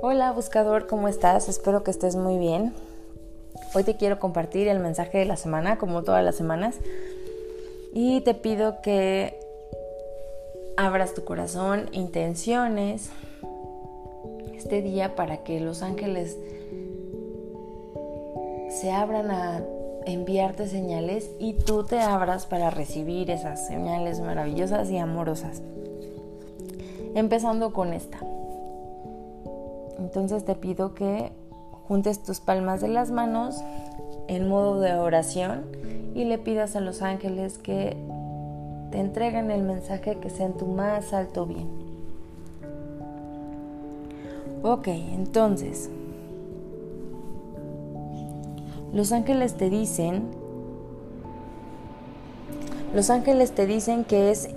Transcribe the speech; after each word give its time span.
Hola 0.00 0.30
buscador, 0.30 0.86
¿cómo 0.86 1.08
estás? 1.08 1.48
Espero 1.48 1.82
que 1.82 1.90
estés 1.90 2.14
muy 2.14 2.38
bien. 2.38 2.72
Hoy 3.74 3.82
te 3.82 3.96
quiero 3.96 4.20
compartir 4.20 4.68
el 4.68 4.78
mensaje 4.78 5.18
de 5.18 5.24
la 5.24 5.36
semana, 5.36 5.76
como 5.76 6.04
todas 6.04 6.24
las 6.24 6.36
semanas, 6.36 6.76
y 7.92 8.20
te 8.20 8.34
pido 8.34 8.80
que 8.80 9.40
abras 10.76 11.14
tu 11.14 11.24
corazón, 11.24 11.88
intenciones, 11.90 13.10
este 14.54 14.82
día 14.82 15.16
para 15.16 15.38
que 15.38 15.58
los 15.58 15.82
ángeles 15.82 16.38
se 18.70 18.92
abran 18.92 19.32
a 19.32 19.64
enviarte 20.06 20.68
señales 20.68 21.28
y 21.40 21.54
tú 21.54 21.82
te 21.82 21.98
abras 21.98 22.46
para 22.46 22.70
recibir 22.70 23.32
esas 23.32 23.66
señales 23.66 24.20
maravillosas 24.20 24.90
y 24.90 24.98
amorosas. 24.98 25.60
Empezando 27.16 27.72
con 27.72 27.92
esta. 27.92 28.20
Entonces 29.98 30.44
te 30.44 30.54
pido 30.54 30.94
que 30.94 31.32
juntes 31.88 32.22
tus 32.22 32.40
palmas 32.40 32.80
de 32.80 32.88
las 32.88 33.10
manos 33.10 33.62
en 34.28 34.48
modo 34.48 34.80
de 34.80 34.94
oración 34.94 35.64
y 36.14 36.24
le 36.24 36.38
pidas 36.38 36.76
a 36.76 36.80
los 36.80 37.02
ángeles 37.02 37.58
que 37.58 37.96
te 38.90 38.98
entreguen 38.98 39.50
el 39.50 39.62
mensaje 39.62 40.18
que 40.18 40.30
sea 40.30 40.46
en 40.46 40.54
tu 40.54 40.66
más 40.66 41.12
alto 41.12 41.46
bien. 41.46 41.66
Ok, 44.62 44.88
entonces, 44.88 45.88
los 48.92 49.12
ángeles 49.12 49.54
te 49.54 49.70
dicen, 49.70 50.24
los 52.94 53.10
ángeles 53.10 53.52
te 53.52 53.66
dicen 53.66 54.04
que 54.04 54.30
es, 54.30 54.48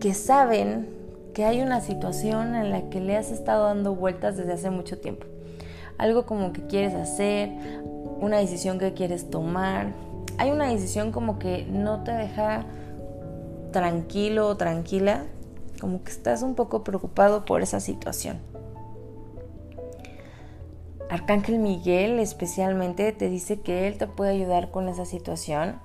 que 0.00 0.14
saben 0.14 0.95
que 1.36 1.44
hay 1.44 1.60
una 1.60 1.82
situación 1.82 2.54
en 2.54 2.70
la 2.70 2.88
que 2.88 2.98
le 2.98 3.14
has 3.14 3.30
estado 3.30 3.66
dando 3.66 3.94
vueltas 3.94 4.38
desde 4.38 4.54
hace 4.54 4.70
mucho 4.70 4.98
tiempo. 4.98 5.26
Algo 5.98 6.24
como 6.24 6.54
que 6.54 6.66
quieres 6.66 6.94
hacer, 6.94 7.50
una 8.22 8.38
decisión 8.38 8.78
que 8.78 8.94
quieres 8.94 9.28
tomar. 9.28 9.92
Hay 10.38 10.50
una 10.50 10.70
decisión 10.70 11.12
como 11.12 11.38
que 11.38 11.66
no 11.66 12.04
te 12.04 12.12
deja 12.12 12.64
tranquilo 13.70 14.48
o 14.48 14.56
tranquila, 14.56 15.26
como 15.78 16.02
que 16.02 16.10
estás 16.10 16.40
un 16.40 16.54
poco 16.54 16.82
preocupado 16.82 17.44
por 17.44 17.60
esa 17.60 17.80
situación. 17.80 18.38
Arcángel 21.10 21.58
Miguel 21.58 22.18
especialmente 22.18 23.12
te 23.12 23.28
dice 23.28 23.60
que 23.60 23.88
él 23.88 23.98
te 23.98 24.06
puede 24.06 24.30
ayudar 24.30 24.70
con 24.70 24.88
esa 24.88 25.04
situación 25.04 25.80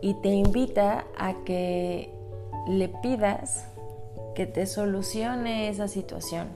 y 0.00 0.14
te 0.14 0.30
invita 0.30 1.04
a 1.16 1.44
que 1.44 2.20
le 2.66 2.88
pidas 2.88 3.66
que 4.34 4.46
te 4.46 4.66
solucione 4.66 5.68
esa 5.68 5.88
situación. 5.88 6.48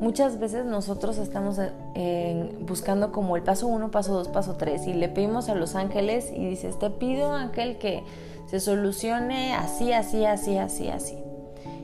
Muchas 0.00 0.38
veces 0.38 0.64
nosotros 0.64 1.18
estamos 1.18 1.58
eh, 1.96 2.56
buscando 2.60 3.10
como 3.10 3.36
el 3.36 3.42
paso 3.42 3.66
1, 3.66 3.90
paso 3.90 4.14
2, 4.14 4.28
paso 4.28 4.54
3 4.54 4.86
y 4.86 4.92
le 4.94 5.08
pedimos 5.08 5.48
a 5.48 5.56
los 5.56 5.74
ángeles 5.74 6.30
y 6.32 6.46
dices, 6.46 6.78
te 6.78 6.88
pido 6.90 7.32
ángel 7.32 7.78
que 7.78 8.04
se 8.46 8.60
solucione 8.60 9.54
así, 9.54 9.92
así, 9.92 10.24
así, 10.24 10.56
así, 10.56 10.88
así. 10.88 11.18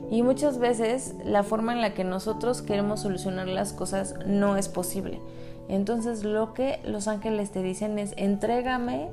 Y 0.09 0.21
muchas 0.21 0.59
veces 0.59 1.15
la 1.25 1.43
forma 1.43 1.73
en 1.73 1.81
la 1.81 1.93
que 1.93 2.05
nosotros 2.05 2.61
queremos 2.61 3.01
solucionar 3.01 3.47
las 3.47 3.73
cosas 3.73 4.15
no 4.25 4.55
es 4.55 4.69
posible. 4.69 5.19
Entonces 5.67 6.23
lo 6.23 6.53
que 6.53 6.79
los 6.85 7.09
ángeles 7.09 7.51
te 7.51 7.63
dicen 7.63 7.99
es, 7.99 8.13
entrégame 8.15 9.09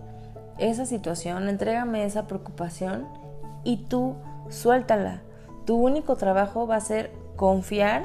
esa 0.58 0.86
situación, 0.86 1.48
entrégame 1.48 2.04
esa 2.04 2.28
preocupación 2.28 3.08
y 3.64 3.78
tú 3.78 4.14
suéltala. 4.48 5.22
Tu 5.64 5.76
único 5.76 6.16
trabajo 6.16 6.66
va 6.66 6.76
a 6.76 6.80
ser 6.80 7.12
confiar 7.36 8.04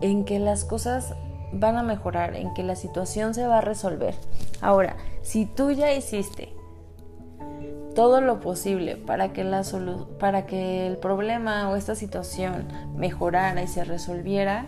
en 0.00 0.24
que 0.24 0.38
las 0.38 0.64
cosas 0.64 1.14
van 1.52 1.76
a 1.76 1.82
mejorar, 1.82 2.36
en 2.36 2.54
que 2.54 2.62
la 2.62 2.76
situación 2.76 3.34
se 3.34 3.46
va 3.46 3.58
a 3.58 3.60
resolver. 3.60 4.14
Ahora, 4.60 4.96
si 5.22 5.46
tú 5.46 5.70
ya 5.70 5.92
hiciste 5.92 6.54
todo 7.94 8.20
lo 8.20 8.40
posible 8.40 8.96
para 8.96 9.32
que, 9.32 9.44
la 9.44 9.62
para 10.18 10.46
que 10.46 10.86
el 10.86 10.96
problema 10.96 11.68
o 11.68 11.76
esta 11.76 11.94
situación 11.94 12.68
mejorara 12.96 13.62
y 13.62 13.66
se 13.66 13.84
resolviera, 13.84 14.66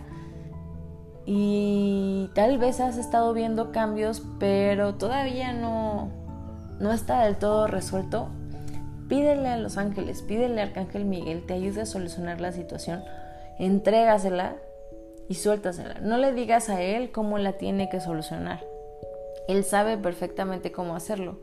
y 1.24 2.30
tal 2.34 2.58
vez 2.58 2.80
has 2.80 2.96
estado 2.96 3.32
viendo 3.32 3.70
cambios, 3.70 4.24
pero 4.40 4.96
todavía 4.96 5.52
no, 5.52 6.08
no 6.80 6.92
está 6.92 7.24
del 7.24 7.36
todo 7.36 7.68
resuelto, 7.68 8.28
Pídele 9.12 9.48
a 9.48 9.58
los 9.58 9.76
ángeles, 9.76 10.22
pídele 10.22 10.62
al 10.62 10.68
arcángel 10.68 11.04
Miguel, 11.04 11.44
te 11.44 11.52
ayude 11.52 11.82
a 11.82 11.84
solucionar 11.86 12.40
la 12.40 12.50
situación, 12.50 13.04
entrégasela 13.58 14.56
y 15.28 15.34
suéltasela. 15.34 16.00
No 16.00 16.16
le 16.16 16.32
digas 16.32 16.70
a 16.70 16.80
él 16.80 17.12
cómo 17.12 17.36
la 17.36 17.52
tiene 17.52 17.90
que 17.90 18.00
solucionar. 18.00 18.64
Él 19.48 19.64
sabe 19.64 19.98
perfectamente 19.98 20.72
cómo 20.72 20.96
hacerlo 20.96 21.36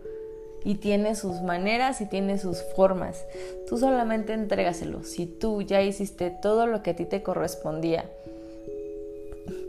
y 0.64 0.78
tiene 0.78 1.14
sus 1.14 1.42
maneras 1.42 2.02
y 2.02 2.08
tiene 2.08 2.40
sus 2.40 2.64
formas. 2.76 3.24
Tú 3.68 3.78
solamente 3.78 4.34
entrégaselo. 4.34 5.04
Si 5.04 5.28
tú 5.28 5.62
ya 5.62 5.84
hiciste 5.84 6.32
todo 6.42 6.66
lo 6.66 6.82
que 6.82 6.90
a 6.90 6.96
ti 6.96 7.06
te 7.06 7.22
correspondía, 7.22 8.06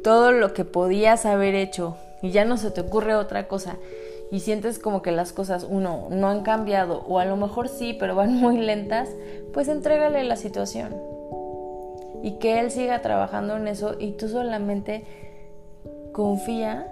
todo 0.02 0.32
lo 0.32 0.54
que 0.54 0.64
podías 0.64 1.26
haber 1.26 1.54
hecho 1.54 1.98
y 2.22 2.30
ya 2.30 2.46
no 2.46 2.56
se 2.56 2.70
te 2.70 2.80
ocurre 2.80 3.14
otra 3.14 3.46
cosa 3.46 3.76
y 4.30 4.40
sientes 4.40 4.78
como 4.78 5.02
que 5.02 5.12
las 5.12 5.32
cosas, 5.32 5.66
uno, 5.68 6.08
no 6.10 6.28
han 6.28 6.42
cambiado 6.42 7.04
o 7.08 7.18
a 7.18 7.24
lo 7.24 7.36
mejor 7.36 7.68
sí, 7.68 7.96
pero 7.98 8.14
van 8.14 8.34
muy 8.34 8.58
lentas, 8.58 9.08
pues 9.52 9.68
entrégale 9.68 10.22
la 10.24 10.36
situación 10.36 10.94
y 12.22 12.32
que 12.32 12.60
él 12.60 12.70
siga 12.70 13.02
trabajando 13.02 13.56
en 13.56 13.66
eso 13.68 13.96
y 13.98 14.12
tú 14.12 14.28
solamente 14.28 15.04
confía 16.12 16.86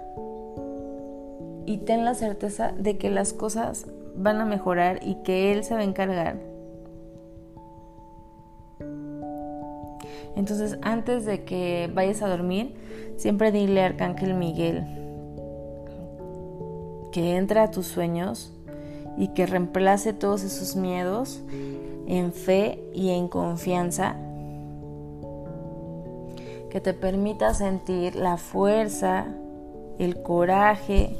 y 1.65 1.77
ten 1.77 2.03
la 2.03 2.15
certeza 2.15 2.73
de 2.77 2.97
que 2.97 3.09
las 3.09 3.33
cosas 3.33 3.85
van 4.15 4.41
a 4.41 4.45
mejorar 4.45 4.99
y 5.03 5.15
que 5.23 5.51
él 5.51 5.63
se 5.63 5.75
va 5.75 5.81
a 5.81 5.83
encargar. 5.83 6.37
Entonces, 10.35 10.77
antes 10.81 11.25
de 11.25 11.43
que 11.43 11.89
vayas 11.93 12.21
a 12.21 12.29
dormir, 12.29 12.75
siempre 13.17 13.51
dile 13.51 13.83
a 13.83 13.87
Arcángel 13.87 14.33
Miguel, 14.33 14.83
que 17.11 17.37
entre 17.37 17.59
a 17.59 17.71
tus 17.71 17.87
sueños 17.87 18.51
y 19.17 19.29
que 19.29 19.45
reemplace 19.45 20.13
todos 20.13 20.43
esos 20.43 20.75
miedos 20.75 21.41
en 22.07 22.33
fe 22.33 22.83
y 22.93 23.09
en 23.09 23.27
confianza, 23.27 24.15
que 26.69 26.81
te 26.81 26.93
permita 26.93 27.53
sentir 27.53 28.15
la 28.15 28.37
fuerza, 28.37 29.27
el 29.97 30.21
coraje 30.21 31.15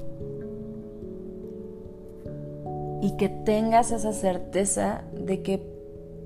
y 3.01 3.16
que 3.17 3.29
tengas 3.29 3.91
esa 3.91 4.13
certeza 4.13 5.01
de 5.13 5.41
que 5.41 5.61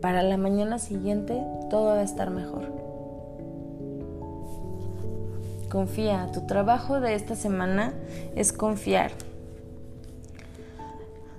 para 0.01 0.21
la 0.23 0.37
mañana 0.37 0.79
siguiente 0.79 1.41
todo 1.69 1.85
va 1.85 1.99
a 1.99 2.03
estar 2.03 2.29
mejor. 2.29 2.71
Confía, 5.69 6.29
tu 6.31 6.45
trabajo 6.45 6.99
de 6.99 7.15
esta 7.15 7.35
semana 7.35 7.93
es 8.35 8.53
confiar. 8.53 9.11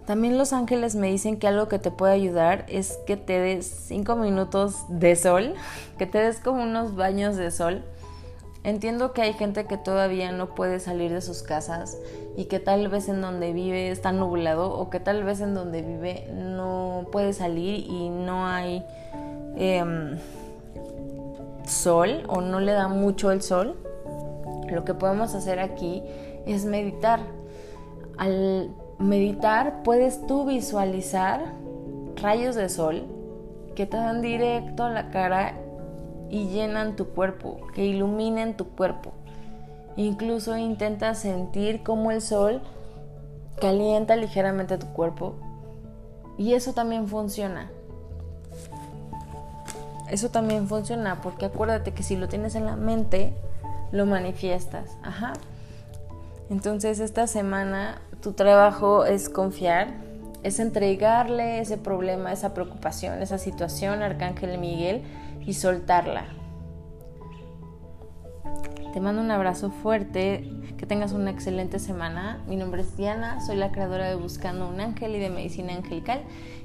También 0.06 0.37
los 0.37 0.53
ángeles 0.53 0.97
me 0.97 1.10
dicen 1.10 1.38
que 1.38 1.47
algo 1.47 1.69
que 1.69 1.78
te 1.78 1.91
puede 1.91 2.12
ayudar 2.12 2.66
es 2.69 2.98
que 3.06 3.16
te 3.16 3.41
des 3.41 3.66
cinco 3.66 4.16
minutos 4.16 4.84
de 4.88 5.16
sol, 5.16 5.54
que 5.98 6.06
te 6.06 6.19
des 6.19 6.41
como 6.41 6.62
unos 6.62 6.94
baños 6.94 7.37
de 7.37 7.50
sol. 7.50 7.82
Entiendo 8.64 9.12
que 9.12 9.22
hay 9.22 9.32
gente 9.34 9.66
que 9.66 9.76
todavía 9.76 10.32
no 10.32 10.54
puede 10.54 10.81
salir 10.81 11.12
de 11.12 11.20
sus 11.20 11.43
casas 11.43 11.98
y 12.37 12.47
que 12.47 12.60
tal 12.60 12.88
vez 12.88 13.09
en 13.09 13.20
donde 13.20 13.53
vive 13.53 13.90
está 13.90 14.12
nublado 14.12 14.73
o 14.73 14.90
que 14.90 15.00
tal 15.00 15.23
vez 15.23 15.40
en 15.40 15.55
donde 15.55 15.82
vive 15.82 16.26
no 16.32 17.06
puede 17.12 17.32
salir 17.32 17.87
y 17.87 18.08
no 18.08 18.46
hay 18.46 18.82
em, 19.56 20.19
sol 21.67 22.25
o 22.28 22.40
no 22.40 22.61
le 22.61 22.73
da 22.73 22.88
mucho 22.88 23.31
el 23.31 23.43
sol. 23.43 23.76
Lo 24.70 24.84
que 24.84 24.94
podemos 24.94 25.34
hacer 25.34 25.61
aquí 25.61 26.02
es 26.46 26.64
meditar. 26.64 27.20
Al 28.17 28.70
meditar 28.99 29.82
puedes 29.82 30.26
tú 30.26 30.44
visualizar 30.44 31.41
rayos 32.17 32.55
de 32.55 32.69
sol 32.69 33.05
que 33.75 33.87
te 33.87 33.96
dan 33.96 34.23
directo 34.23 34.85
a 34.85 34.91
la 34.91 35.11
cara 35.11 35.55
y 36.31 36.49
llenan 36.49 36.96
tu 36.96 37.08
cuerpo, 37.08 37.61
que 37.75 37.85
iluminen 37.85 38.56
tu 38.56 38.69
cuerpo. 38.69 39.12
Incluso 39.96 40.56
intenta 40.56 41.14
sentir 41.14 41.82
cómo 41.82 42.11
el 42.11 42.20
sol 42.20 42.61
calienta 43.61 44.17
ligeramente 44.17 44.79
tu 44.79 44.87
cuerpo 44.88 45.35
y 46.37 46.55
eso 46.55 46.73
también 46.73 47.08
funciona. 47.08 47.70
Eso 50.11 50.31
también 50.31 50.69
funciona 50.69 51.20
porque 51.23 51.47
acuérdate 51.47 51.93
que 51.93 52.02
si 52.02 52.17
lo 52.17 52.29
tienes 52.29 52.55
en 52.55 52.67
la 52.67 52.76
mente, 52.76 53.32
lo 53.93 54.06
manifiestas. 54.06 54.97
Ajá. 55.02 55.32
Entonces 56.54 57.00
esta 57.00 57.26
semana 57.26 58.00
tu 58.22 58.34
trabajo 58.34 59.04
es 59.06 59.28
confiar, 59.28 59.88
es 60.44 60.60
entregarle 60.60 61.58
ese 61.58 61.78
problema, 61.78 62.32
esa 62.32 62.54
preocupación, 62.54 63.20
esa 63.22 63.38
situación 63.38 64.04
Arcángel 64.04 64.56
Miguel 64.58 65.02
y 65.44 65.54
soltarla. 65.54 66.26
Te 68.92 69.00
mando 69.00 69.20
un 69.20 69.32
abrazo 69.32 69.72
fuerte, 69.72 70.48
que 70.78 70.86
tengas 70.86 71.10
una 71.10 71.32
excelente 71.32 71.80
semana. 71.80 72.44
Mi 72.46 72.54
nombre 72.54 72.82
es 72.82 72.96
Diana, 72.96 73.40
soy 73.40 73.56
la 73.56 73.72
creadora 73.72 74.08
de 74.08 74.14
Buscando 74.14 74.68
un 74.68 74.80
Ángel 74.80 75.16
y 75.16 75.18
de 75.18 75.30
Medicina 75.30 75.74
Angelical 75.74 76.22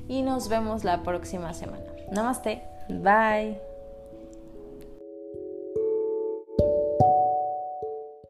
y 0.07 0.21
nos 0.21 0.49
vemos 0.49 0.83
la 0.83 1.01
próxima 1.01 1.55
semana. 1.55 1.81
Namaste, 2.11 2.61
bye. 2.89 3.68